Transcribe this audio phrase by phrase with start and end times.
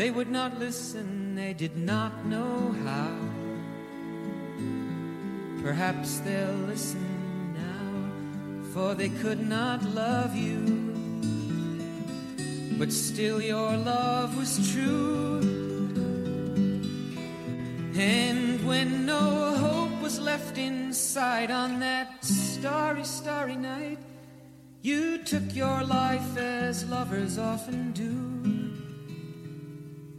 [0.00, 3.18] They would not listen, they did not know how.
[5.62, 10.94] Perhaps they'll listen now, for they could not love you.
[12.78, 15.40] But still, your love was true.
[17.94, 23.98] And when no hope was left inside on that starry, starry night,
[24.80, 28.39] you took your life as lovers often do.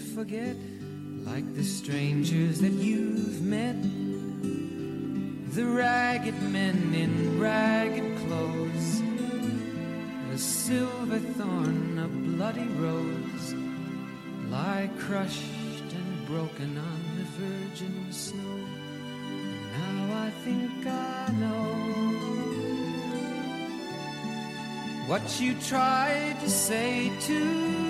[0.00, 0.56] forget,
[1.24, 3.76] like the strangers that you've met.
[5.54, 9.02] The ragged men in ragged clothes,
[10.32, 13.54] a silver thorn, a bloody rose,
[14.48, 18.58] lie crushed and broken on the virgin snow.
[19.78, 22.20] Now I think I know
[25.06, 27.89] what you tried to say to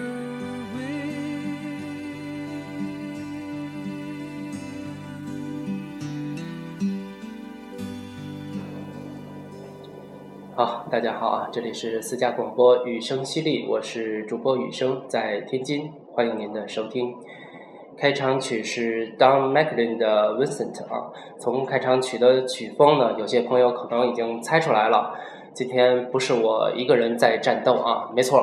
[10.63, 17.15] 好，大家好啊，这里是私家广播雨声犀利，我是主播雨声，在天津，欢迎您的收听。
[17.97, 25.15] 开场曲是 Don McLean 的 Vincent 啊，从开场曲的曲风呢，有些朋友可能已经猜出来了。
[25.51, 28.39] 今天不是我一个人在战斗啊，没错，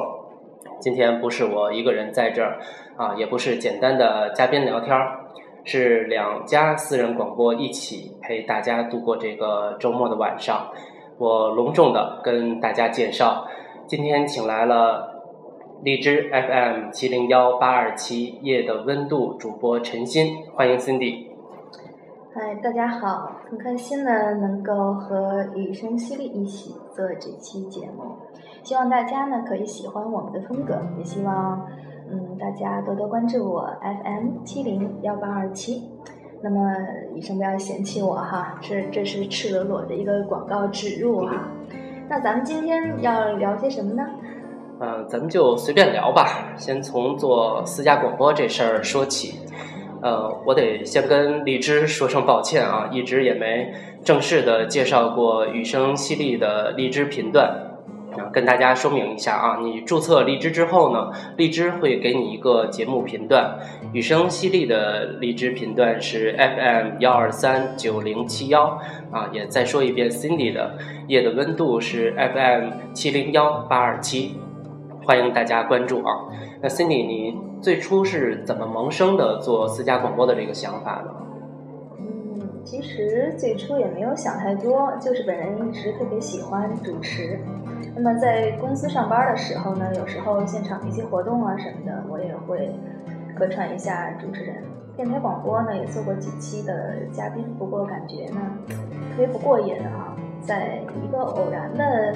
[0.81, 2.59] 今天不是我一个人在这儿
[2.97, 5.21] 啊，也不是简单的嘉宾聊天儿，
[5.63, 10.69] 是两家私人广播一起陪大家度过这个周末的晚上。
[11.19, 13.45] 我隆重的跟大家介绍，
[13.89, 15.25] 今天请来了
[15.83, 21.27] 荔枝 FM 七零幺八二七夜的温度主播陈鑫，欢迎 Cindy。
[22.33, 28.15] 嗨，大家好，很开心呢，能够和雨声犀利一起做这期节目，
[28.63, 31.67] 希望大家呢可以喜欢我们的风格，也希望
[32.13, 35.83] 嗯大家多多关注我 FM 七零幺八二七。
[36.41, 36.73] 那么
[37.15, 41.49] 雨生不要嫌弃我哈，这这是赤裸裸的一个广告植入哈。
[42.09, 44.03] 那咱们今天要聊些什么呢？
[44.81, 49.41] 嗯，咱们就随便聊吧，先从做私家广播这事儿说起。
[50.01, 53.75] 呃，我得先跟荔枝说声抱歉啊，一直也没
[54.05, 57.68] 正式的介绍过雨声犀利的荔枝频段。
[58.17, 63.59] 啊，跟大家说明一下啊，你注册荔枝之后呢，荔枝会给你一个节目频段，
[63.93, 68.79] 雨声犀利的荔枝频段是 FM 幺二三九零七幺
[69.13, 74.39] 啊，也再说一遍，Cindy 的夜的温度是 FM 七零幺八二七，
[75.05, 76.13] 欢迎大家关注啊。
[76.63, 81.13] 那 Cindy，你最初是怎么萌生的做私家广播的这个想法呢？
[82.69, 87.39] 其实最初也没有想太多，就是本人一直特别喜欢主持。
[87.97, 92.71] 那么在公司上班的时候呢，有时候现场一些活动啊什么的，我也会
[93.35, 94.57] 客串一下主持人。
[94.95, 98.41] 电台广播呢也做过几期的嘉宾，不过感觉呢
[99.13, 100.15] 特别不过瘾啊。
[100.43, 102.15] 在一个偶然的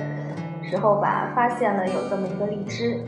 [0.63, 3.01] 时候吧，发现了有这么一个荔枝，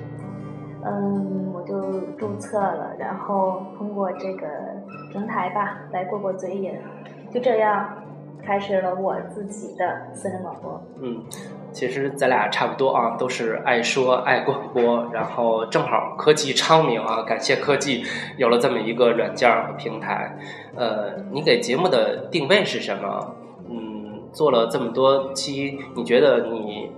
[0.83, 4.47] 嗯，我就注册了，然后通过这个
[5.13, 6.73] 平台吧来过过嘴瘾，
[7.35, 7.99] 就这样。
[8.47, 10.79] 开始了我自己的私人广播。
[11.01, 11.23] 嗯，
[11.73, 18.05] 其实咱俩差不多啊，都是爱说爱广播，然后正好科技昌明啊，感谢科技
[18.37, 20.37] 有了这么一个软件和平台。
[20.77, 23.35] 呃，你给节目的定位是什么？
[23.71, 26.93] 嗯，做了这么多期，你觉得你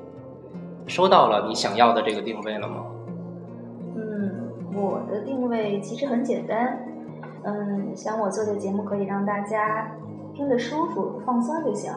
[0.89, 2.87] 收到了你想要的这个定位了吗？
[3.95, 6.81] 嗯，我的定位其实很简单。
[7.45, 9.93] 嗯，想我做的节目可以让大家。
[10.37, 11.91] 听着舒服、放松就行。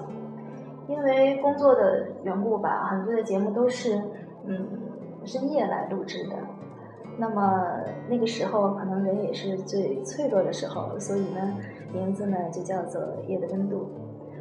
[0.87, 4.01] 因为工作的缘故吧，很多的节目都是
[4.45, 4.65] 嗯
[5.25, 6.37] 深夜来录制的。
[7.17, 11.57] 那么那个时候可能人也是最脆弱的时候，所以呢，
[11.91, 13.77] 名字呢就叫做《夜的温度》。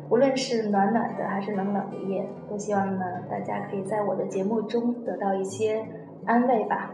[0.08, 5.84] 无论是暖暖的还是冷冷的夜，都希望呢大家可以在我的节目中得到一些
[6.24, 6.92] 安慰吧，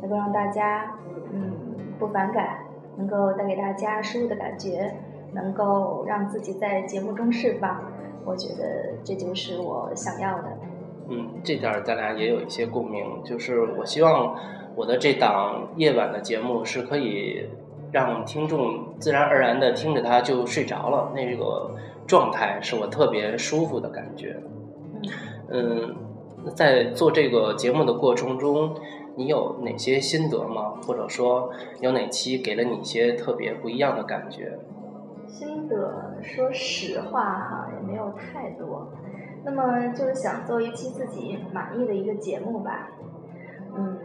[0.00, 0.96] 能够让大家
[1.32, 1.52] 嗯
[1.98, 2.60] 不反感，
[2.96, 4.92] 能够带给大家舒服的感觉。
[5.32, 7.92] 能够让自己在节目中释放，
[8.24, 10.44] 我觉得这就是我想要的。
[11.08, 14.34] 嗯，这点儿咱俩也有一些共鸣，就是我希望
[14.74, 17.48] 我的这档夜晚的节目是可以
[17.92, 21.70] 让听众自然而然的听着它就睡着了，那个
[22.06, 24.36] 状态是我特别舒服的感觉。
[25.48, 25.94] 嗯，
[26.54, 28.74] 在做这个节目的过程中，
[29.14, 30.74] 你有哪些心得吗？
[30.84, 31.50] 或者说
[31.80, 34.58] 有哪期给了你一些特别不一样的感觉？
[35.26, 38.88] 心得，说实话哈，也没有太多。
[39.44, 42.90] 那么就是想做一期自己满意的一个节目吧。
[43.76, 43.98] 嗯，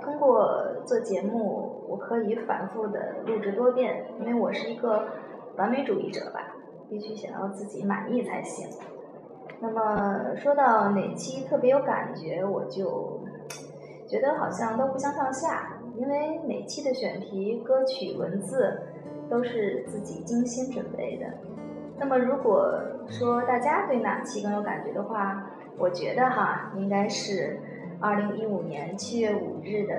[0.00, 0.48] 通过
[0.84, 5.04] 做节目，我可以反复的录制多遍，因为我是一个
[5.56, 6.54] 完美主义者吧，
[6.88, 8.68] 必须想要自己满意才行。
[9.60, 13.20] 那么说到哪期特别有感觉，我就
[14.06, 18.82] 觉得好像都不相上下，因为每期的选题、歌曲、文字。
[19.28, 21.26] 都是自己精心准备的。
[21.98, 22.78] 那么，如果
[23.08, 27.58] 说大家对哪期更有感觉的话，我觉得哈，应该是
[28.00, 29.94] 二零一五年七月五日的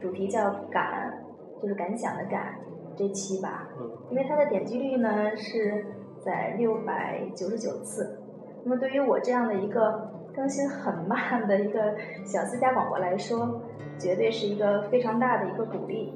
[0.00, 1.24] 主题叫“感”，
[1.60, 2.54] 就是感想的“感”
[2.96, 3.68] 这期吧。
[4.10, 5.84] 因为它的点击率呢是
[6.20, 8.20] 在六百九十九次。
[8.62, 13.60] 那么，对于我这样的一个更新很慢的一个小私家广播来说，
[13.98, 16.14] 绝对是一个非常大的一个鼓励。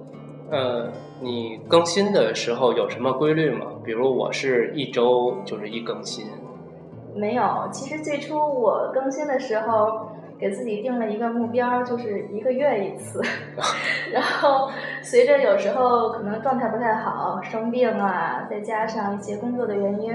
[0.50, 3.66] 呃，你更新的时候有什么规律吗？
[3.84, 6.26] 比如我是一周就是一更新。
[7.14, 10.08] 没有，其实最初我更新的时候，
[10.40, 13.22] 给自己定了一个目标，就是一个月一次。
[14.12, 14.68] 然后
[15.02, 20.12] 随着有时候可能状态不太好，生病啊，再加上一些工作的原因，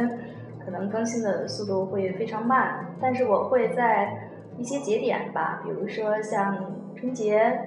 [0.66, 2.94] 可能更新的速度会非常慢。
[3.02, 6.58] 但是我会在一些节点吧，比如说像
[6.94, 7.58] 春节、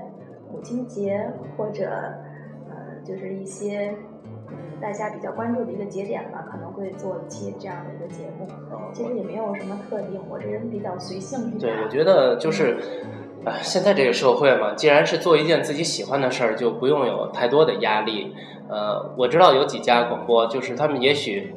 [0.52, 1.86] 母亲节或者。
[3.08, 3.94] 就是一些
[4.82, 8.46] 大家比较关注的一个节点吧，可能会做一期这样的一个节目。
[8.92, 11.58] 其实也没有什么特定，我这人比较随性。
[11.58, 12.76] 对，我觉得就是，
[13.46, 18.34] 啊，现在这个社会嘛，既然是做一件自己喜欢的事儿，就不用有太多的压力。
[18.68, 21.54] 呃，我知道有几家广播，就是他们也许。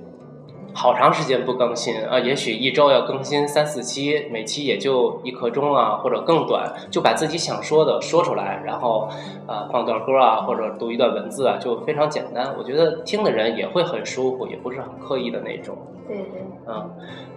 [0.73, 9.09] 好长时间不更新啊，也许一周要更新三四期，每期也就一刻钟啊，或者更短，就把自己想说的说出来，然后
[9.47, 12.55] 啊放段歌啊，或者读一段文字啊，就非常简单。
[12.57, 15.77] 我觉得听的人也会很舒服，也不是很刻意的那种。
[16.07, 16.41] 对对。
[16.67, 16.89] 嗯，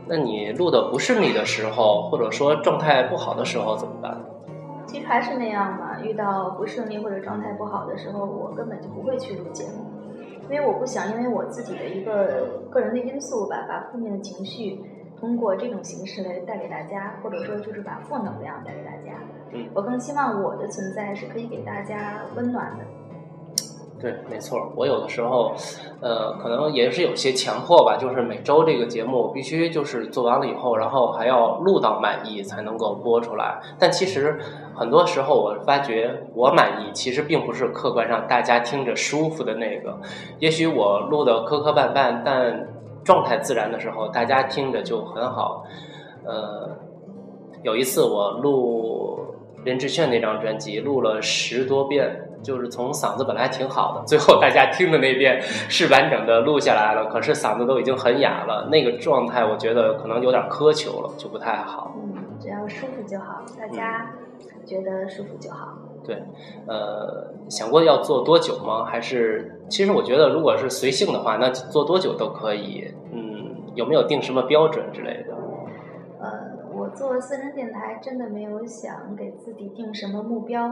[0.06, 4.16] 那你录的不顺利的时候，或者说状态不好的时候怎么办？
[4.86, 9.93] 其实还是那样嘛，遇到不顺利或者状态不好的时候，我根本就不会去录节目。
[10.50, 14.78] 因为我不想因为我自己的一个个人的因素吧，把负面的情绪
[15.18, 19.18] 通过这种形式来带给大家，或者说就是把负能量带给大家。
[19.52, 22.84] 嗯我更希望我的存在是可以给大家温暖的。
[24.00, 24.70] 对，没错。
[24.76, 25.54] 我有的时候，
[26.02, 33.58] 呃，可能也是有些强迫吧，就是每周这个节目必须就是做完了以后，然后还要录到满意才能够播出来。
[33.78, 34.38] 但其实
[34.74, 39.96] 很多时候我发觉，我满意其实并不是客观上大家听着舒服的那个。
[40.38, 42.68] 也许我录的磕磕绊绊，但
[43.04, 45.64] 状态自然的时候，大家听着就很好。
[46.26, 46.76] 呃，
[47.62, 49.18] 有一次我录
[49.64, 52.20] 林志炫那张专辑，录了十多遍。
[52.44, 61.96] 就是从嗓子本来挺好的，最后大家听的那遍是完整的录下来了，可是嗓子都已经很哑了，那个状态我觉得可能有点苛求了，就不太好。
[61.96, 64.12] 嗯，只要舒服就好，大家
[64.66, 65.78] 觉得舒服就好。
[66.04, 66.22] 对，
[66.66, 68.84] 呃，想过要做多久吗？
[68.84, 72.92] 还是其实我觉得，如果是随性的话，那做多久都可以。
[73.10, 75.34] 嗯，有没有定什么标准之类的？
[76.20, 76.28] 呃，
[76.74, 80.70] 我做私人电台真的没有想给自己定什么目标。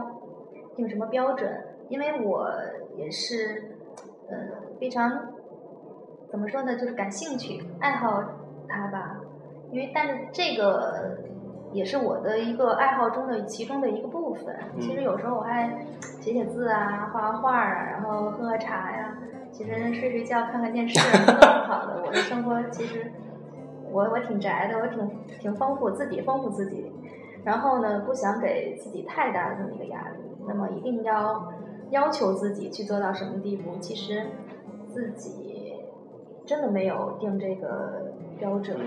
[0.75, 1.49] 定什么标准？
[1.89, 2.49] 因为我
[2.95, 3.75] 也是，
[4.29, 4.35] 呃，
[4.79, 5.33] 非常
[6.29, 8.23] 怎么说呢，就是感兴趣、爱好
[8.67, 9.19] 它吧。
[9.71, 11.17] 因为但是这个
[11.71, 14.55] 也是我的一个爱好中的其中的一个部分。
[14.79, 15.85] 其实有时候我还
[16.21, 19.17] 写写字啊，画画画啊，然后喝喝茶呀。
[19.51, 22.01] 其实睡睡觉、看看电视都挺好的。
[22.05, 23.11] 我的生活其实
[23.91, 26.91] 我我挺宅的，我挺挺丰富，自己丰富自己。
[27.43, 30.17] 然后呢，不想给自己太大的这么一个压力。
[30.47, 31.51] 那么一定要
[31.91, 33.77] 要求自己去做到什么地步？
[33.79, 34.27] 其实
[34.87, 35.75] 自己
[36.45, 38.77] 真的没有定这个标准，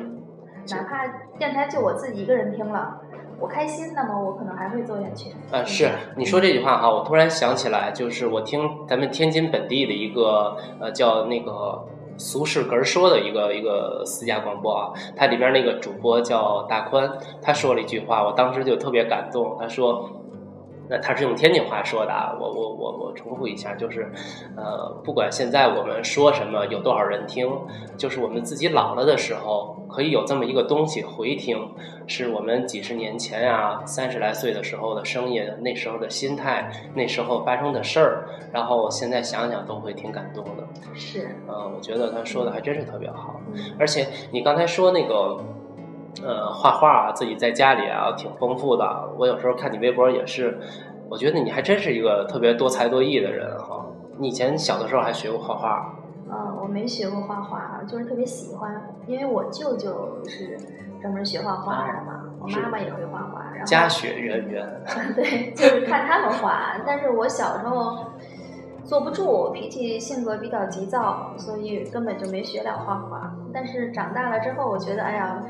[0.71, 1.07] 哪怕
[1.39, 3.01] 电台就我自己一个人听了，
[3.41, 5.31] 我开心，那么我可能还会做下去。
[5.51, 11.87] 啊，是你说这句话哈，我突然想起来，就是我听咱们天津本地的一个呃叫那个
[12.19, 17.11] 俗世哏说的一个一个私家广播啊，它里边那个主播叫大宽，
[17.41, 20.11] 他说了一句话，我当时就特别感动，他说。
[20.89, 24.11] 那他是用天津话说的啊，我我我我重复一下，就是，
[24.57, 27.51] 呃，不管现在我们说什么，有多少人听，
[27.97, 31.69] 就是我们自己老了的时候，可以有这么一个东西回听，
[32.07, 40.65] 是我们几十年前啊，三十来岁的时候的声音，那时候的心态，那时候发生的事儿，然后现在想想都会挺感动的。
[40.95, 43.41] 是，呃，我觉得他说的还真是特别好，
[43.79, 45.39] 而且你刚才说那个。
[46.25, 49.11] 呃，画画啊自己在家里啊，挺丰富的。
[49.19, 50.59] 我有时候看你微博也是，
[51.11, 53.85] 我觉得你还真是一个特别多才多艺的人哈。
[54.19, 55.95] 你以前小的时候还学过画画？
[56.31, 60.59] 嗯，我没学过画画，就是特别喜欢，因为我舅舅是
[61.03, 63.51] 专门学画画的嘛，我妈妈也会画画。
[63.53, 64.83] 然后家学渊源。
[65.15, 66.79] 对，就是看他们画。
[66.87, 68.07] 但是我小时候
[68.85, 73.33] 坐不住，脾气性格比较急躁，所以根本就没学了画画。
[73.53, 75.43] 但是长大了之后，我觉得，哎呀。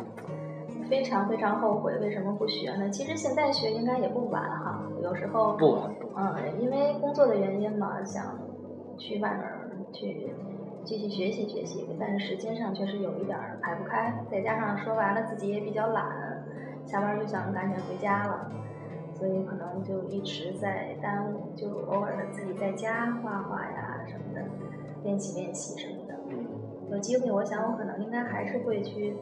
[0.88, 2.88] 非常非常后悔，为什么不学呢？
[2.90, 4.82] 其实现在学应该也不晚哈。
[5.02, 8.38] 有时候不晚，嗯，因为工作的原因嘛，想
[8.96, 9.46] 去外面
[9.92, 10.32] 去
[10.84, 14.14] 继续学习学习，但是时间上确实有一点排不开。
[14.30, 16.44] 再加上说白了自己也比较懒，
[16.86, 18.50] 下班就想赶紧回家了，
[19.14, 24.42] 所以可能就一直在耽误，就偶尔的自己在家画画呀什么的，
[25.02, 26.14] 练习练习什么的。
[26.90, 29.16] 有机会，我想我可能应该还是会去。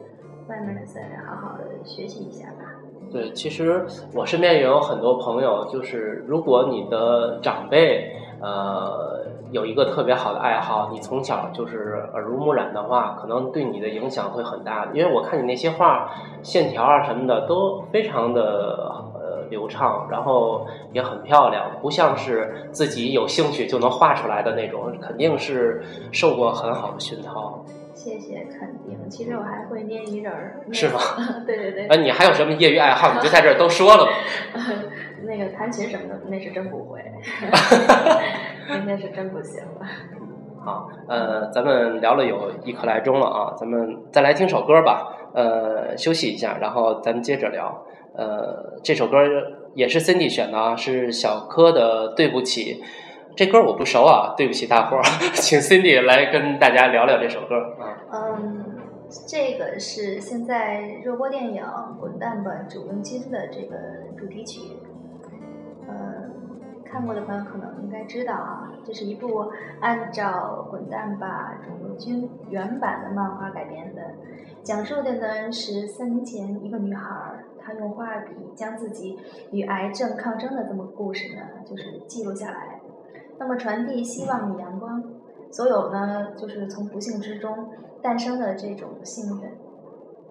[0.47, 2.75] 外面再好好的学习一下吧。
[3.11, 8.11] 对，其实我身边也有很多朋友，就是如果你的长辈
[8.41, 9.21] 呃
[9.51, 14.87] 有一个特别好的爱好，你从小就是耳濡目染的话，可能对你的影响会很大。
[14.93, 16.11] 因为我看你那些画，
[16.43, 27.63] 线条啊什么的都非常的呃流畅，然后也很漂亮，不像是自己有兴趣就能画出来的那种，肯定是受过很好的熏陶。
[28.05, 30.61] 谢谢肯定，其实我还会捏泥人儿。
[30.71, 30.99] 是吗？
[31.43, 31.87] 对对对。
[31.87, 33.11] 啊，你还有什么业余爱好？
[33.15, 34.11] 你就在这儿都说了吧。
[35.25, 37.01] 那个弹琴什么的，那是真不会。
[38.71, 39.87] 今天是真不行了。
[40.63, 45.31] 好，呃，咱们聊了有一刻来钟了啊，咱们再来听首歌吧。
[45.33, 47.87] 呃，休息一下，然后咱们接着聊。
[48.15, 49.17] 呃，这首歌
[49.73, 52.83] 也是 Cindy 选的啊，是小柯的《对不起》。
[53.35, 55.03] 这歌我不熟啊，对不起大伙儿，
[55.35, 57.75] 请 Cindy 来跟大家聊聊这首歌。
[58.09, 58.63] 嗯，
[59.27, 61.61] 这个是现在热播电影
[61.99, 63.75] 《滚蛋吧，主人君》的这个
[64.17, 64.77] 主题曲。
[65.89, 66.31] 嗯，
[66.85, 69.51] 看过的朋友可能应该知道啊，这是一部
[69.81, 74.01] 按照《滚蛋吧，主人君》原版的漫画改编的，
[74.63, 77.11] 讲述的呢是三年前一个女孩，
[77.61, 79.19] 她用画笔将自己
[79.51, 82.74] 与癌症抗争的这么故事呢，就是记录下来。
[83.37, 85.03] 那么传递希望与阳光，
[85.51, 87.69] 所有呢，就是从不幸之中
[88.01, 89.49] 诞生的这种幸运，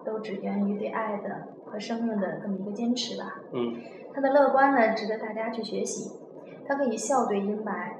[0.03, 3.41] 都只源于对爱的和生命的这么一个坚持吧。
[3.53, 3.75] 嗯
[4.13, 6.09] 他的乐观呢，值得大家去学习。
[6.67, 7.91] 他可以笑对阴霾。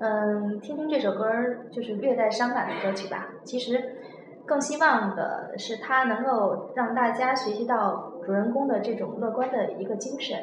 [0.00, 3.28] 嗯，听听这首歌儿，就是略带伤感的歌曲吧。
[3.44, 3.96] 其实
[4.44, 10.36] 更希望的是，他能够让大家学习到主人公的这种乐观的一个精神。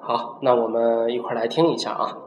[0.00, 2.18] 好，那我们一块儿来听一下啊。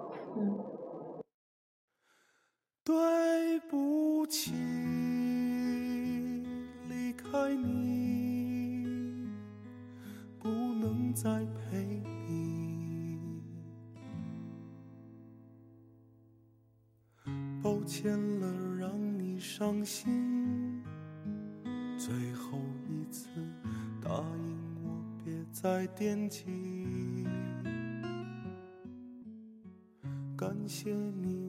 [2.90, 4.52] 对不起，
[6.90, 9.30] 离开你，
[10.40, 13.20] 不能再陪你。
[17.62, 20.82] 抱歉了，让你伤心。
[21.96, 23.30] 最后一次，
[24.02, 24.10] 答
[24.48, 26.48] 应我别再惦记。
[30.36, 31.49] 感谢你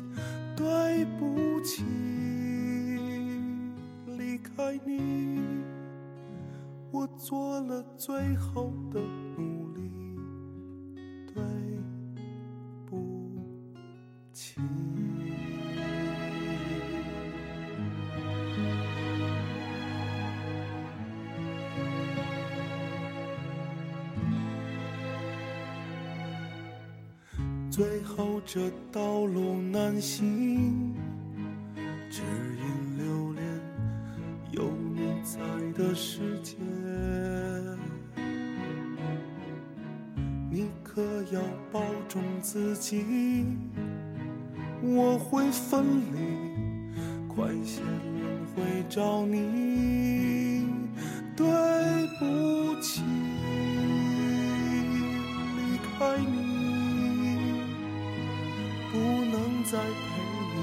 [7.23, 8.99] 做了最后的
[9.37, 9.91] 努力，
[11.31, 11.43] 对
[12.83, 13.31] 不
[14.33, 14.59] 起。
[27.69, 28.59] 最后这
[28.91, 30.95] 道路难行，
[32.09, 32.23] 只
[32.57, 33.45] 因留恋
[34.53, 34.63] 有
[34.95, 35.39] 你在
[35.73, 36.55] 的世界。
[41.31, 41.39] 要
[41.71, 43.45] 保重自己，
[44.81, 46.17] 我会分离，
[47.33, 50.65] 快些轮回找你。
[51.37, 51.47] 对
[52.19, 53.01] 不起，
[55.55, 57.63] 离开你，
[58.91, 58.97] 不
[59.31, 60.03] 能再陪
[60.51, 60.53] 你，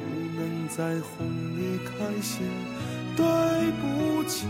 [0.00, 0.02] 不
[0.36, 1.14] 能再哄
[1.56, 2.32] 你开心。
[3.16, 3.22] 对
[3.80, 4.46] 不起，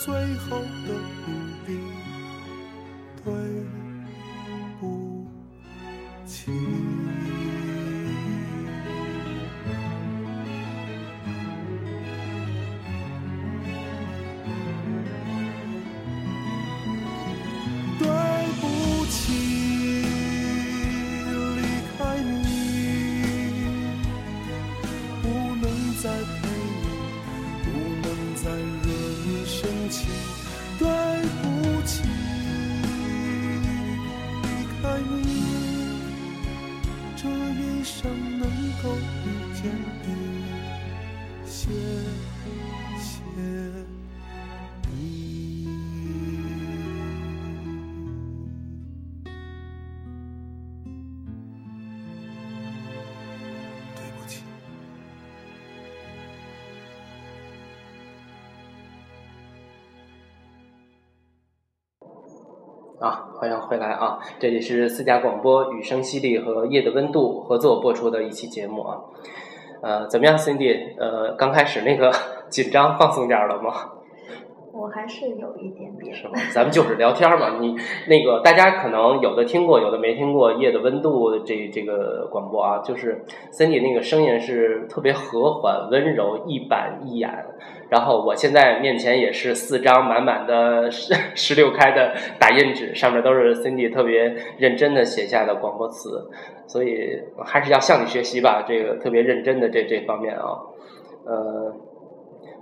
[0.00, 0.94] 最后的
[37.22, 38.48] 这一生能
[38.82, 39.28] 够遇
[39.60, 39.70] 见
[40.06, 40.08] 你，
[41.44, 41.68] 谢
[42.98, 43.12] 谢
[44.90, 45.19] 你。
[63.70, 64.18] 回来啊！
[64.40, 68.98] 这里是四家广播雨声犀利和夜的温度合作播出的一期节目啊。
[69.80, 70.96] 呃，怎么样，Cindy？
[70.98, 72.12] 呃，刚开始那个
[72.48, 73.99] 紧张放松点了吗？
[74.80, 76.14] 我还是有一点点。
[76.14, 76.32] 是吗？
[76.52, 77.58] 咱们就是聊天嘛。
[77.60, 77.76] 你
[78.08, 87.30] 那个大家可能有的听过，有的没听过《夜的温度》这这个广播啊，就是 Cindy 那个声音是特别和缓、温柔、一板一眼。
[87.90, 96.28] 然后我现在面前也是四张满满的十十六开的打印纸，上面都是 Cindy 特别认真的写下的广播词，
[96.66, 100.58] 所以还是要向你学习吧，这个特别认真的这这方面啊，
[101.26, 101.74] 呃。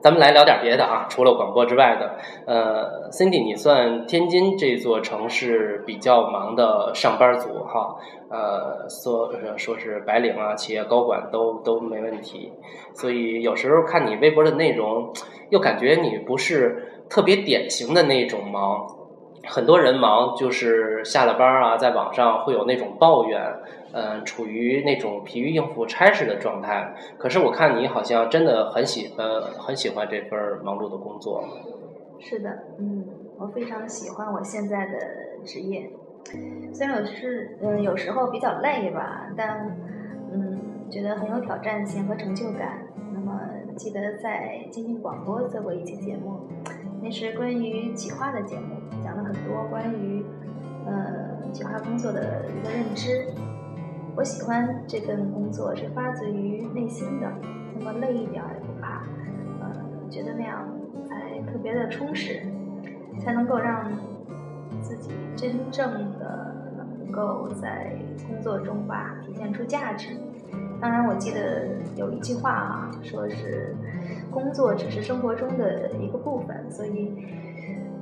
[0.01, 7.97] 咱们来聊点别的啊，除了广播之外的，呃，Cindy，你算天津这座城市比较忙的上班族哈，
[8.31, 12.53] 呃，说说是白领啊，企业高管都都没问题，
[12.95, 15.13] 所以有时候看你微博的内容，
[15.51, 18.87] 又感觉你不是特别典型的那种忙。
[19.47, 23.41] 很多人忙，就是下了班啊，在网上会有那种抱怨，
[23.92, 26.94] 嗯、处于那种疲于应付差事的状态。
[27.16, 29.27] 可是我看你好像真的很喜欢，
[29.59, 31.44] 很喜欢这份忙碌的工作。
[32.20, 33.05] 是的，嗯，
[33.38, 34.98] 我非常喜欢我现在的
[35.44, 35.88] 职业，
[36.72, 39.77] 虽然有时嗯有时候比较累吧，但
[40.33, 40.59] 嗯
[40.90, 42.83] 觉得很有挑战性和成就感。
[43.14, 43.40] 那么
[43.77, 46.40] 记得在京津广播做过一期节目，
[47.01, 50.24] 那是关于企划的节目，讲了很多关于
[50.87, 53.27] 呃，企划工作的一个认知。
[54.19, 57.33] 我喜欢这份工作是发自于内心的，
[57.79, 59.05] 那么累一点儿也不怕，
[59.61, 59.71] 呃，
[60.11, 60.67] 觉得那样
[61.09, 62.43] 才特别的充实，
[63.21, 63.89] 才能够让
[64.83, 66.53] 自己真正的
[66.99, 67.93] 能够在
[68.27, 70.09] 工作中吧体现出价值。
[70.81, 73.73] 当然，我记得有一句话啊，说是
[74.33, 77.15] 工作只是生活中的一个部分，所以，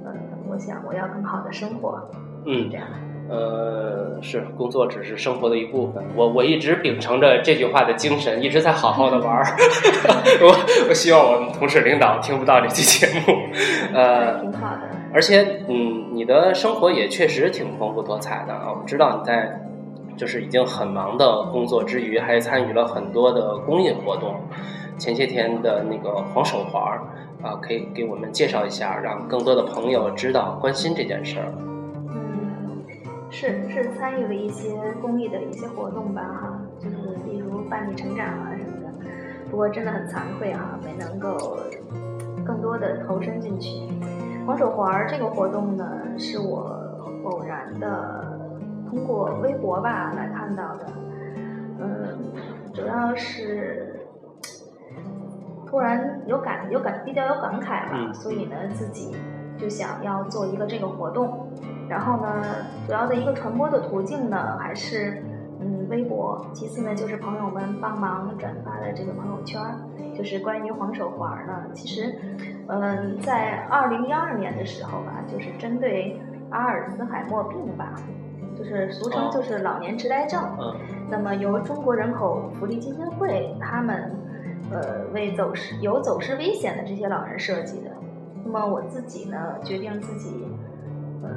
[0.03, 0.15] 呃，
[0.49, 2.09] 我想我要更好的生活，
[2.47, 2.89] 嗯这样。
[3.29, 6.05] 呃，是工作只是生活的一部分。
[6.15, 9.45] 我我一直秉承着这句话的精神，一直在好好的玩儿。
[10.41, 10.57] 我
[10.89, 13.37] 我希望我们同事领导听不到这期节目。
[13.93, 14.83] 呃，挺好的。
[15.13, 18.73] 而且嗯，你的生活也确实挺丰富多彩的啊。
[18.79, 19.61] 我知道你在
[20.17, 24.35] 就是已经很忙的工作之余，还参与了很多的公益活动。
[24.99, 27.03] 前些天的那个黄手环儿
[27.43, 31.53] 啊，可以给我们介绍一下，让更多的朋友知道关心这件事儿。
[33.27, 38.93] 嗯，是是参与了一些公益的一些活动吧，哈，就是例如伴你成长啊什么的。
[39.51, 41.59] 不过真的很惭愧啊，没能够
[42.45, 43.89] 更多的投身进去。
[44.47, 45.85] 黄手环儿这个活动呢，
[46.17, 46.81] 是我
[47.25, 48.39] 偶然的
[48.89, 50.87] 通过微博吧来看到的。
[51.79, 52.33] 嗯，
[52.73, 54.01] 主要是
[55.67, 59.15] 突然有感有感比较有感慨吧，嗯所以呢自己
[59.59, 61.49] 就想要做一个这个活动。
[61.89, 62.45] 然后呢，
[62.87, 65.23] 主要的一个传播的途径呢，还是
[65.61, 69.77] 嗯微博，其次呢就是朋友们帮忙转发的这个朋友圈儿，
[70.17, 72.15] 就是关于黄手环呢，其实
[72.69, 76.21] 嗯在二零一二年的时候吧，就是针对
[76.51, 77.95] 阿尔茨海默病吧，
[78.57, 80.75] 就是俗称就是老年痴呆症，嗯。
[81.09, 84.11] 那么由中国人口福利基金会他们
[84.73, 87.91] 呃为走失有走失危险的这些老人设计的。
[88.45, 90.45] 那么我自己呢，决定自己
[91.23, 91.31] 呃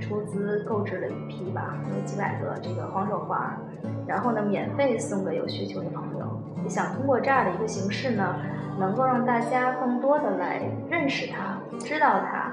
[0.00, 3.58] 出资购置了一批吧，有几百个这个黄手环儿，
[4.06, 6.26] 然后呢免费送给有需求的朋友。
[6.62, 8.36] 也想通过这样的一个形式呢，
[8.78, 12.52] 能够让大家更多的来认识它，知道它。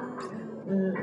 [0.67, 0.93] 嗯，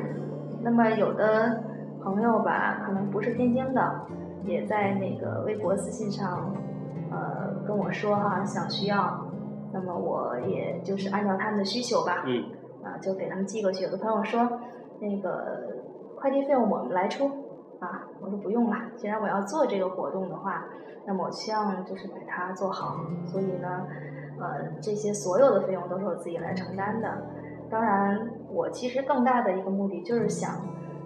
[0.63, 1.63] 那么有的
[2.03, 4.01] 朋友吧，可能不是天津的，
[4.45, 6.55] 也在那个微博私信上，
[7.11, 9.27] 呃，跟我说哈，想需要，
[9.73, 12.45] 那么我也就是按照他们的需求吧，嗯
[12.85, 13.85] 啊，就给他们寄过去。
[13.85, 14.47] 有的朋友说，
[15.01, 15.78] 那个
[16.21, 17.27] 快递费用我们来出，
[17.81, 20.65] 啊，我说不用了，既然我要做这个活动的话，
[21.07, 23.87] 那么我希望就是把它做好，所以呢，
[24.41, 27.09] 呃，这些所有的费用都是我自己来承担的。
[27.71, 30.55] 当然，我其实更大的一个目的就是想，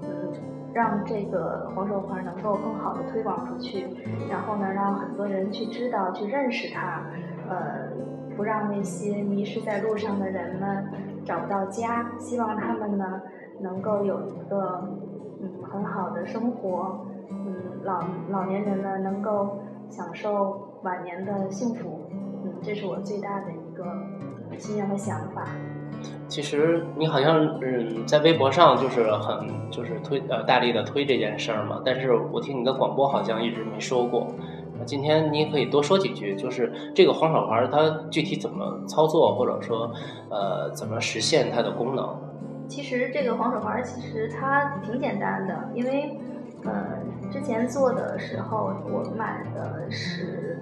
[0.02, 0.32] 嗯，
[0.72, 3.88] 让这个黄手环能够更好的推广出去，
[4.30, 7.04] 然后呢，让很多人去知道、去认识它，
[7.48, 7.88] 呃，
[8.36, 10.86] 不让那些迷失在路上的人们
[11.24, 12.12] 找不到家。
[12.18, 13.20] 希望他们呢
[13.62, 14.82] 能够有一个
[15.40, 22.00] 嗯很好的生活，嗯，老老年人呢能够享受晚年的幸福，
[22.44, 23.84] 嗯，这是我最大的一个
[24.58, 25.46] 心愿和想法。
[26.26, 34.26] 其实你好像嗯在微博上就是很就是推呃大力的推这件事儿嘛，但是我听你的广播好像一直没说过。
[34.78, 39.92] 那今天你可以多说几句，就是这个黄手环它具体怎么操作，或者说
[40.30, 42.08] 呃怎么实现它的功能？
[42.72, 46.18] 其实这个黄手环其实它挺简单的，因为
[46.64, 46.72] 呃
[47.30, 50.58] 之前做的时候我买的是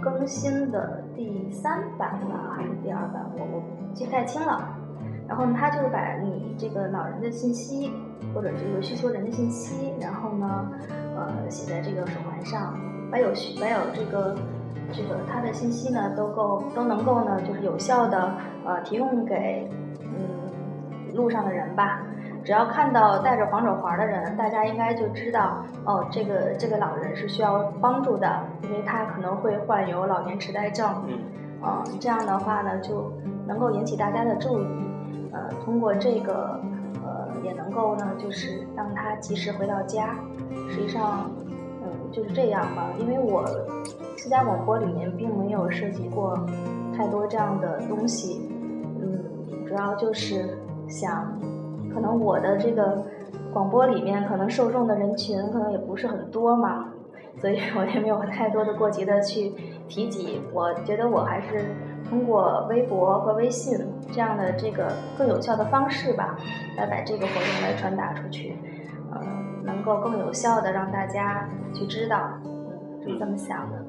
[0.00, 3.62] 更新的第三版吧，还是第二版，我我
[3.92, 4.66] 记不太清了。
[5.28, 7.92] 然后呢，它就是把你这个老人的信息
[8.34, 10.70] 或者这个需求人的信息，然后呢，
[11.14, 12.80] 呃，写在这个手环上，
[13.12, 14.34] 把有需把有这个
[14.90, 18.32] 这个他的信息呢，都够都能够呢，就是有效的
[18.64, 19.70] 呃提供给
[21.14, 22.02] 路上的人吧。
[22.44, 28.28] 只要看到戴着黄手环的人，大家应该就知道哦，这个这个老人是需要帮助的，
[28.64, 30.86] 因为他可能会患有老年痴呆症。
[31.06, 31.18] 嗯
[31.62, 33.10] 呃，这样的话呢，就
[33.46, 34.66] 能够引起大家的注意，
[35.32, 36.60] 呃，通过这个，
[37.02, 40.14] 呃，也能够呢，就是让他及时回到家。
[40.68, 41.30] 实际上，
[41.82, 43.46] 嗯，就是这样吧，因为我
[44.18, 46.38] 私家广播里面并没有涉及过
[46.94, 48.46] 太多这样的东西，
[49.00, 51.38] 嗯，主要就是想，
[51.92, 53.04] 可能我的这个
[53.52, 56.88] 广播里面可能受众的人群可能也不是很多嘛，
[57.38, 59.52] 所以我也没有太多的过激的去
[59.88, 60.40] 提及。
[60.52, 61.64] 我觉得我还是
[62.08, 63.78] 通过微博和微信
[64.12, 66.36] 这样的这个更有效的方式吧，
[66.76, 68.56] 来把这个活动来传达出去，
[69.12, 69.20] 呃，
[69.62, 73.83] 能够更有效的让大家去知道，嗯，是这么想的。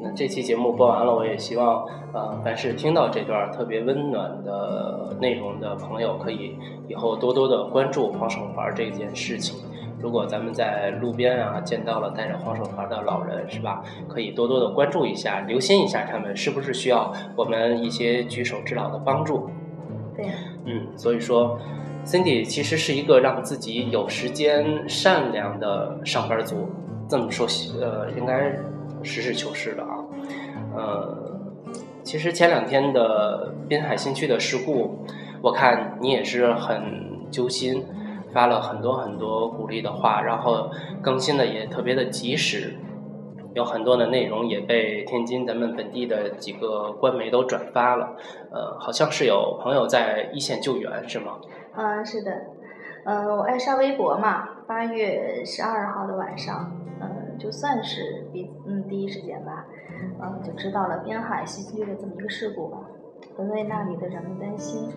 [0.00, 6.56] 嗯，那这期节目播完了，我也希望呃，凡是听到这段特别温暖的内容的朋友，可以
[6.88, 9.58] 以后多多的关注黄手环这件事情。
[10.00, 13.84] 如果咱们在路边啊见到了戴着黄手环的老人，是吧？
[14.08, 19.50] 可以多多的关注一下，留心一下他们是不是需要我们一些举手之劳的帮助。
[20.16, 20.26] 对，
[20.64, 21.58] 嗯，所以说
[22.06, 26.66] ，Cindy 其实是一个让自己有时间善良的上班族。
[27.06, 27.46] 这么说，
[27.78, 28.56] 呃，应该
[29.02, 30.04] 实事求是的啊。
[30.74, 31.40] 呃，
[32.02, 35.04] 其实前两天的滨海新区的事故，
[35.42, 37.84] 我看你也是很揪心。
[38.32, 40.70] 发了很多很多鼓励的话，然后
[41.02, 42.76] 更新的也特别的及时，
[43.54, 48.14] 有很多的内容也被天津咱们本地的几个官媒都转发了。
[48.52, 51.40] 呃，好像是有朋友在一线救援，是吗？
[51.74, 52.30] 嗯，是的。
[53.04, 59.66] 嗯，我爱刷微博嘛，八月十二号的晚上，嗯，就算是比嗯第一时间吧，
[60.20, 62.78] 嗯，就知道了滨海西区的这么一个事故吧，
[63.36, 64.90] 很为那里的人们担心。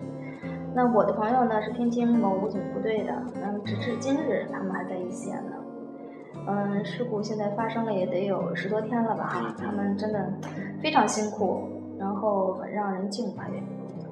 [0.74, 5.52] 那我的朋友呢是天津某武警部队的，嗯，直至今日他们还在一线呢。
[6.46, 9.24] 嗯，事故现在发生了也得有十多天了吧？
[9.26, 10.30] 哈，他们真的
[10.82, 11.62] 非常辛苦，
[11.98, 13.62] 然后很让人敬佩。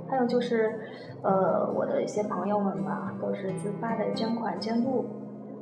[0.09, 0.79] 还有就是，
[1.23, 5.05] 呃，我的一些朋友们吧，都是自发的捐款捐物，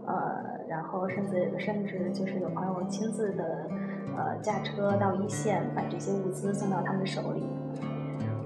[0.07, 3.69] 呃，然后甚至甚至就是有朋友亲自的
[4.17, 7.43] 呃驾车到一线，把这些物资送到他们手里。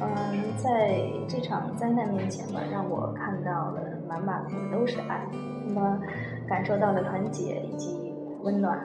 [0.01, 0.09] 嗯，
[0.57, 5.21] 在这场灾难面前吧，让我看到了满满的都是爱，
[5.67, 6.01] 那么
[6.49, 8.81] 感受到了团结以及温暖。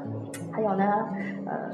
[0.52, 1.08] 还有呢，
[1.46, 1.72] 呃，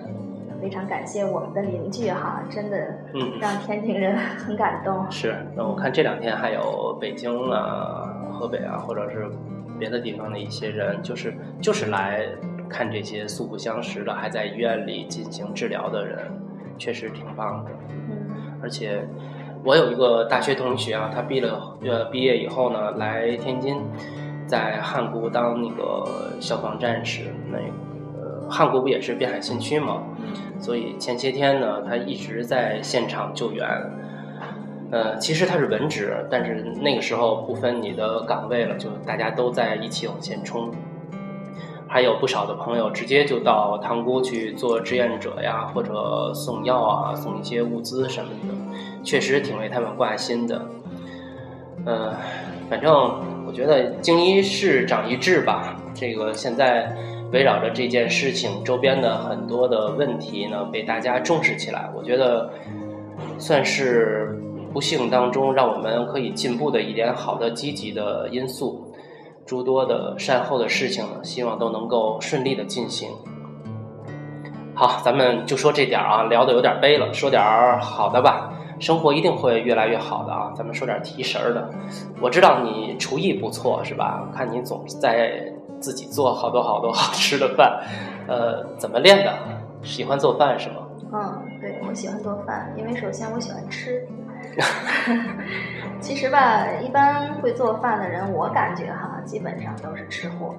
[0.62, 2.78] 非常感谢我们的邻居哈，真的，
[3.14, 5.06] 嗯，让天津人很感动。
[5.12, 9.30] 是，那我看这两天还有北京啊、河北啊，或者是
[9.80, 12.26] 别的地方的一些人，就是就是来
[12.70, 16.20] 看这些素不相识的还在医院里进行治疗的人，
[16.78, 17.72] 确实挺棒的。
[18.10, 18.16] 嗯
[18.64, 19.06] 而且，
[19.64, 23.78] 我有一个大学同学啊，他毕了呃毕业以后呢，来天津，
[24.48, 27.26] 在汉沽当那个消防战士。
[27.52, 27.60] 那
[28.20, 30.04] 呃，汉沽不也是滨海新区吗？
[30.60, 33.68] 所以前些天呢，他一直在现场救援。
[34.92, 40.72] 呃，其实他是文职，但是那个时候不分你的岗位了，就大家都在一起往前冲。
[41.88, 50.62] 还有不少的朋友直接就到塘沽去做志愿者呀，或者送药啊，送一些物资什么的，确实挺为他们挂心的。
[51.86, 52.12] 嗯，
[52.70, 52.92] 反正
[53.48, 55.80] 我觉得经一事长一智吧。
[55.94, 56.94] 这个现在
[57.32, 62.52] 围绕着这件事情周边的很多的问题呢，被大家重视起来，我觉得
[63.38, 64.38] 算是
[64.76, 68.94] 不幸当中让我们可以进步的一点好的积极的因素。
[69.46, 73.10] 诸多的善后的事情呢，希望都能够顺利的进行。
[74.74, 78.52] 好，咱们就说这点啊，聊的有点悲了，说点儿好的吧。
[78.82, 81.70] 生活一定会越来越好的啊，咱们说点提神儿的。
[82.20, 84.30] 我知道你厨艺不错是吧？
[84.36, 85.42] 看你总在
[85.80, 87.80] 自己做好多好多好吃的饭，
[88.28, 89.34] 呃，怎么练的？
[89.84, 90.82] 喜欢做饭是吗？
[91.14, 94.06] 嗯，对，我喜欢做饭，因为首先我喜欢吃。
[96.00, 100.56] 其实吧，一般会做饭的人，我感觉哈，基本上都是吃货。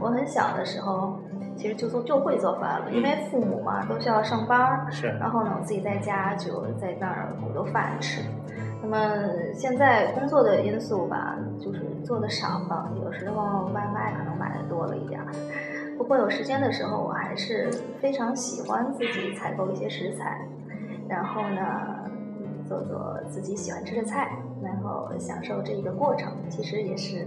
[0.00, 1.18] 我很小的时候，
[1.56, 5.08] 其实就做就会做饭了，因为父母嘛都需要上班，是。
[5.20, 8.22] 然后呢，我自己在家就在那儿鼓捣饭吃。
[8.82, 8.98] 那么
[9.54, 15.26] 现在工作的因素吧，就是做的少了，有时候外卖可能买的多了一点儿。
[15.98, 20.40] 不过有时间的时候，我还是非常喜欢自己采购一些食材，
[21.08, 22.09] 然后呢。
[22.70, 24.30] 做做自己喜欢吃的菜，
[24.62, 27.26] 然后享受这一个过程，其实也是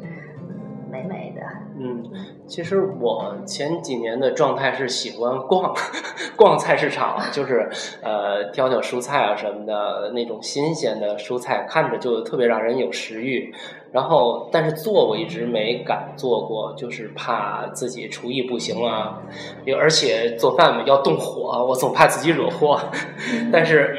[0.90, 1.42] 美美的。
[1.78, 2.02] 嗯，
[2.48, 5.76] 其实我前几年的状态是喜欢逛
[6.38, 7.70] 逛菜市场，就是
[8.02, 13.54] 呃挑挑蔬菜啊什么的，那种新鲜的蔬菜看着就特别让人有食欲。
[13.92, 19.22] 然后，但是做我一直没敢做过，就是怕自己厨艺不行啊，
[19.78, 22.80] 而且做饭嘛要动火，我总怕自己惹祸。
[23.54, 23.96] 但是，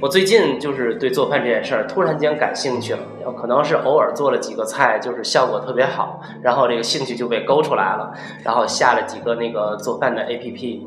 [0.00, 3.00] 我最近就是对做饭这件事儿突然间感兴趣了，
[3.32, 8.12] 可能是偶尔做了几个菜，就是效果特别好，然后这个兴趣就被勾出来了，
[8.44, 10.86] 然后下了几个那个做饭的 APP，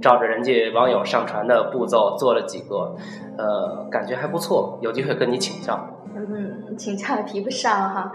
[0.00, 2.96] 照着人家网友上传的步骤做了几个，
[3.36, 5.78] 呃，感觉还不错，有机会跟你请教。
[6.16, 8.10] 嗯，请假提不上哈，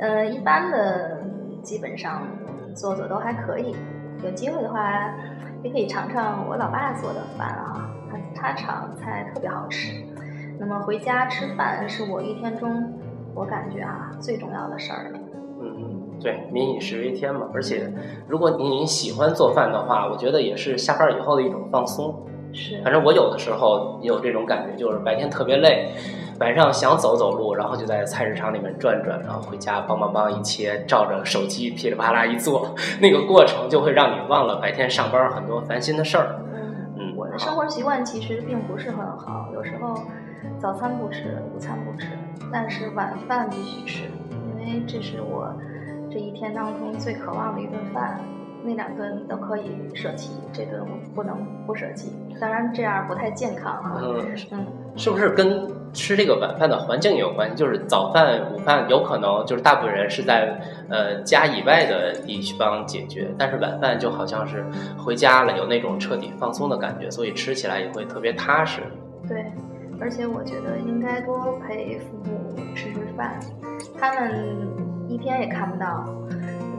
[0.00, 1.22] 呃，一般的
[1.62, 2.26] 基本上
[2.74, 3.74] 做做都还可以，
[4.24, 5.14] 有机会的话
[5.62, 7.93] 也可以尝尝我老爸做的饭啊，
[8.44, 9.94] 他他炒菜特别好吃。
[10.60, 12.92] 那么回家吃饭是我一天中
[13.34, 15.18] 我感觉啊最重要的事儿了。
[15.62, 17.90] 嗯，对，民以食为天嘛，而且
[18.28, 22.14] 如果你喜欢做饭的话，我觉得也是下班以后的一种放松。
[22.52, 25.88] 是，反正我有的时候有这种感觉，就是白天特别累，
[26.38, 36.36] 晚上想走走路，然后就在菜市场里面转转，然后回家梆梆梆一切，照着手机噼里啪啦一做， 那个过程就会让你忘了白天上班很多烦心的事儿。
[37.38, 40.02] 生活习惯其实并不是很好，有时候
[40.58, 42.08] 早餐不吃，午餐不吃，
[42.52, 45.54] 但是晚饭必须吃，因为这是我
[46.10, 48.20] 这一天当中最渴望的一顿饭。
[48.66, 52.10] 那两顿都可以舍弃，这顿我不能不舍弃。
[52.40, 54.00] 当然这样不太健康啊。
[54.02, 54.66] 嗯嗯，
[54.96, 57.56] 是不是跟吃这个晚饭的环境有关系？
[57.56, 64.64] 就是早饭、午饭有可能就是大部分人是在呃家以外的地方解决，但是晚饭就好像是
[64.96, 68.80] 回家了，有那种彻底放松的感觉，所以吃起来也会特别踏实。
[69.28, 69.44] 对，
[70.00, 73.38] 而且我觉得应该多陪父母吃吃饭，
[73.98, 74.56] 他们
[75.08, 76.04] 一天也看不到。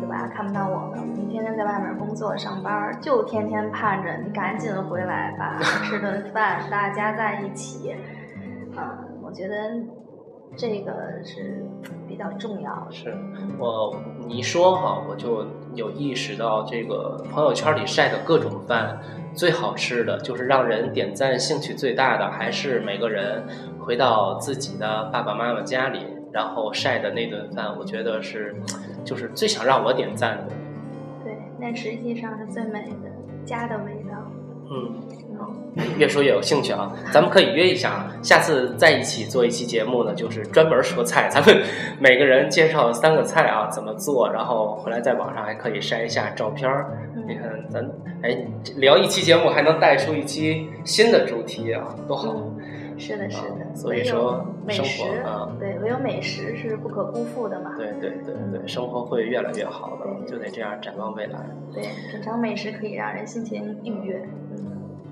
[0.05, 0.27] 对吧？
[0.27, 7.95] 看不到我们，你天天在外面工作上班，就天天盼着你赶紧回来吧，吃顿饭，大家在一起。
[8.75, 9.55] 啊，我觉得
[10.55, 11.65] 这个是
[12.07, 12.87] 比较重要。
[12.91, 13.17] 是
[13.57, 13.95] 我
[14.27, 18.99] 你说哈，我就有意识到，这个朋友圈里晒的各种饭，
[19.33, 23.43] 最好吃的就是让人点赞兴趣最大的，还是每个人
[23.79, 26.14] 回到自己的爸爸妈妈家里。
[26.35, 28.53] 然后晒的那顿饭，我觉得是，
[29.05, 30.53] 就是最想让我点赞的。
[31.23, 33.09] 对，那实际上是最美的
[33.45, 34.17] 家的味道。
[34.69, 35.01] 嗯，
[35.97, 36.93] 越说越有兴趣啊！
[37.13, 41.63] 咱们可以约一下，下次在一起做一期节目呢，就是专门说菜， 咱们
[41.99, 46.99] 每个人介绍三个菜啊，怎么做，然后回来在网上还可以晒一下照片儿。
[47.25, 47.89] 你看，咱
[48.23, 48.37] 哎
[48.75, 52.35] 聊一期节目，还能带出一期新的主题啊，多好！
[52.97, 57.73] 是的，是的，所以说美食啊，对，唯有美食是不可辜负的嘛。
[57.77, 61.39] 对对对对，生活会越来越好的，就得这样展望未来。
[61.73, 64.27] 对，品尝美食可以让人心情愉悦。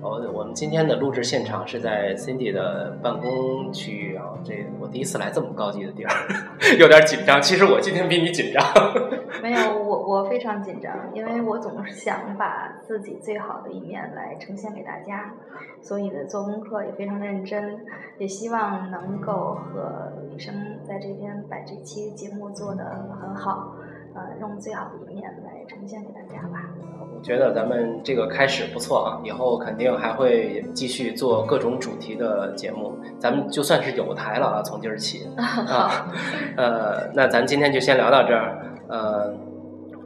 [0.04, 0.30] 我。
[0.34, 6.10] 我们今天的录制现场是在 Cindy 的办公区域啊，这我第一次来这么高级的地儿，
[6.78, 7.40] 有点紧张。
[7.40, 8.62] 其实我今天比你紧张。
[9.42, 15.34] 没有，我我非常紧张，因为我总是想把自己最好的一面来呈现给大家，
[15.80, 17.80] 所以呢，做功课也非常认真，
[18.18, 22.84] 也希望能够和女生在这边把这期节目做得
[23.20, 23.74] 很好。
[24.14, 26.70] 呃，用最好的一面来呈现给大家吧。
[27.16, 32.94] 我觉得咱们这个开始不错啊，以后肯定还会继续做各种主题的节目。
[33.18, 36.10] 咱们就算是有台了啊，从今儿起 啊。
[36.56, 38.60] 呃，那咱今天就先聊到这儿。
[38.88, 39.32] 呃，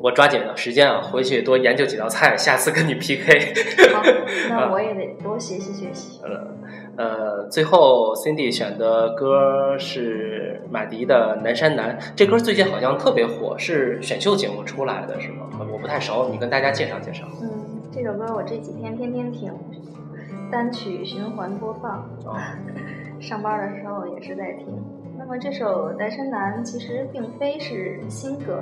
[0.01, 3.55] 我抓紧时间啊，回去多研究几道菜，下次跟你 PK。
[3.95, 4.03] 好，
[4.49, 6.21] 那我也得多学习学习。
[6.97, 15.47] 呃，最后 Cindy 选的歌是马迪的《南山南》，这歌最近好像特别火，是选秀节目出来的，是吗？
[15.73, 17.25] 我不太熟，你跟大家介绍介绍。
[17.41, 17.49] 嗯，
[17.93, 19.53] 这首歌我这几天天天听，
[20.51, 22.05] 单曲循环播放，
[23.21, 24.67] 上班的时候也是在听。
[25.17, 28.61] 那么这首《南山南》其实并非是新歌，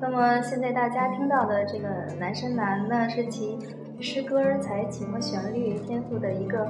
[0.00, 3.58] 那么现在大家听到的这个《南山南》呢，是其
[4.00, 6.66] 诗歌才情和旋律天赋的一个。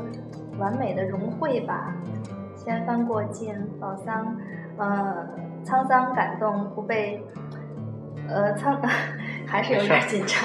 [0.59, 1.95] 完美的融汇吧，
[2.57, 4.37] 千帆过尽，宝桑，
[4.77, 5.25] 呃，
[5.65, 7.23] 沧桑感动，不被，
[8.29, 8.77] 呃，沧，
[9.47, 10.41] 还是有点紧张。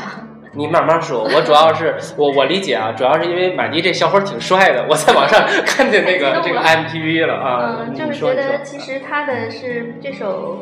[0.51, 7.79] 你慢慢说，我主要是我我理解啊，主要是因为满迪这小伙挺帅的，我在网上 看见那个这个 MTV 了啊。
[7.79, 10.59] 嗯，就是觉得其实他的是这首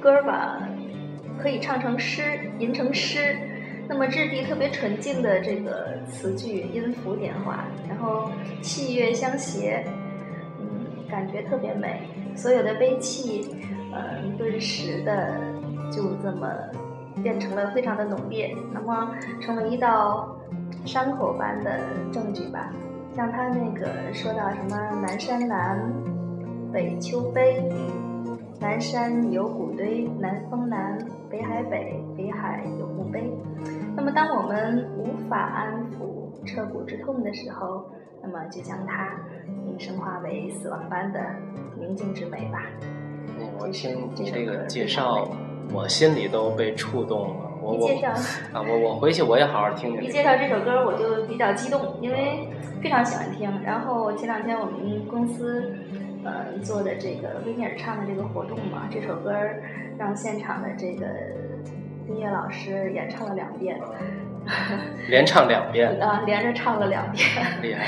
[0.00, 0.60] 歌吧，
[1.40, 2.22] 可以唱成诗，
[2.58, 3.36] 吟成诗。
[3.86, 8.30] 那么质地特别纯净的这个词句，音符点化，然后
[8.62, 9.84] 器乐相携，
[10.58, 12.00] 嗯，感觉特别美。
[12.34, 13.54] 所有的悲戚，
[13.92, 15.38] 呃，顿时的
[15.90, 16.50] 就这么
[17.22, 20.34] 变成了非常的浓烈，那么成为一道
[20.86, 22.72] 伤口般的证据吧。
[23.14, 25.78] 像他那个说到什么南山南，
[26.72, 27.62] 北秋悲，
[28.58, 30.98] 南山有古堆，南风南，
[31.34, 33.28] 北海北，北海有墓碑。
[33.96, 37.84] 那么，当我们无法安抚彻骨之痛的时候，
[38.22, 39.18] 那么就将它
[39.76, 41.18] 升华为死亡般的
[41.76, 42.62] 宁静之美吧。
[43.36, 45.28] 嗯，我听这个介绍，
[45.72, 47.50] 我心里都被触动了。
[47.60, 47.88] 我我
[48.52, 50.04] 啊，我我回去我也好好听听。
[50.04, 52.48] 一介绍这首歌，我就比较激动，因为
[52.80, 53.50] 非常喜欢听。
[53.64, 55.74] 然后前两天我们公司
[56.24, 59.32] 呃做的这个维尼尔唱的这个活动嘛，这首歌
[59.98, 61.06] 让现场的这个。
[62.06, 63.80] 音乐老师演唱了两遍，
[65.08, 67.26] 连唱两遍啊，连着唱了两遍，
[67.62, 67.86] 厉害！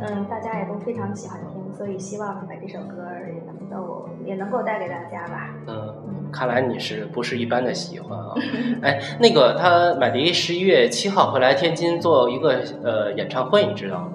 [0.00, 5.54] 嗯，大家也都非常喜欢听，所以希望把这首歌也能够也能够带给大家吧。
[5.66, 8.32] 嗯，看来你是不是一般的喜欢啊？
[8.80, 14.12] 哎，那个他马迪十一月七号会来天津做一个呃演唱会，你知道吗？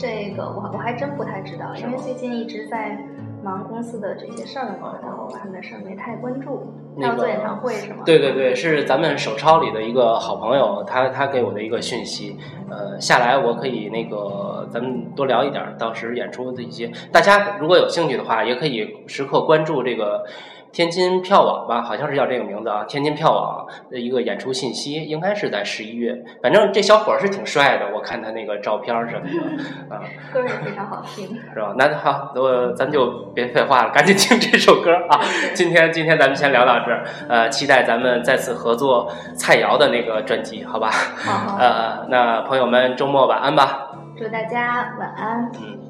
[0.00, 2.98] 这个我我还真不太知道，因为最近一直在
[3.44, 6.72] 忙公司的这些事儿嘛，然后他们的事儿没太关注。
[6.98, 7.98] 他要做演唱会是吗？
[8.06, 12.34] 对对对，是咱们手抄里的一个好朋友，他他给我的一个讯息，
[12.70, 20.24] 呃，下来我可以那个咱们多聊一点，到时演出的一些，大家如果有兴趣的话，也可以时刻关注这个。
[20.72, 22.84] 天津票网吧，好像是叫这个名字啊。
[22.84, 26.16] 天津票网的一个演出信息，应该是在十一月。
[26.42, 30.02] 反正这小伙儿是挺帅的，我看他那个照片什么的啊。
[30.32, 31.74] 歌也非常好听， 是吧？
[31.76, 35.20] 那好，我咱就别废话了，赶紧听这首歌啊。
[35.54, 40.90] 今天今天咱们先聊到这儿，呃，期待咱们再次合作蔡瑶的那个专辑，好吧？
[40.90, 41.56] 好。
[41.58, 43.88] 呃，那朋友们周末晚安吧。
[44.16, 45.50] 祝大家晚安。
[45.60, 45.89] 嗯。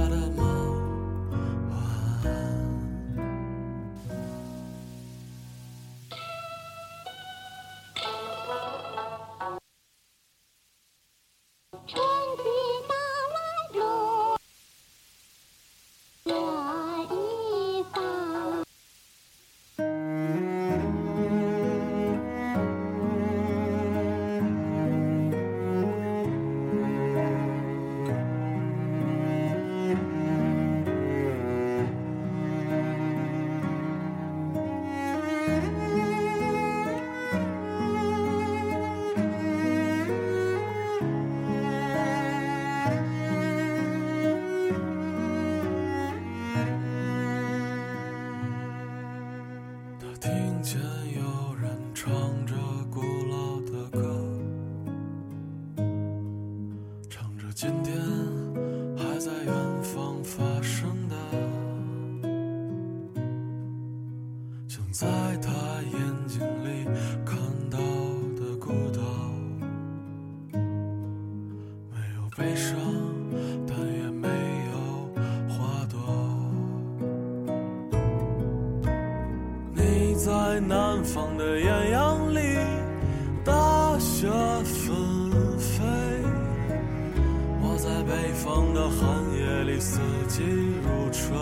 [88.01, 88.99] 在北方的寒
[89.37, 90.41] 夜里，四季
[90.81, 91.37] 如春。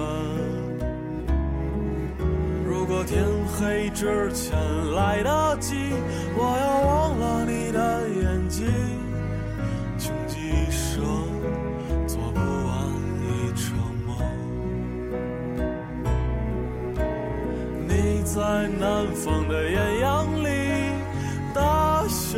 [2.66, 4.60] 如果天黑之前
[4.94, 5.76] 来得及，
[6.36, 8.68] 我要忘了你的眼睛，
[9.98, 11.02] 穷极一生
[12.06, 12.92] 做不完
[13.24, 14.18] 一场梦。
[17.88, 20.50] 你在南方的艳阳里，
[21.54, 22.38] 大雪